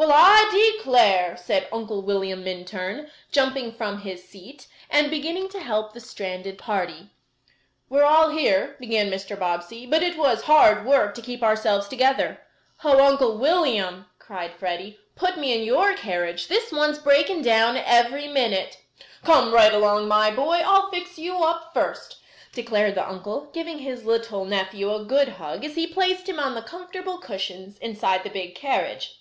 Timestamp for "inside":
27.80-28.24